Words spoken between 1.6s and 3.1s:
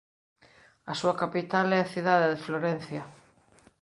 é a cidade de Florencia.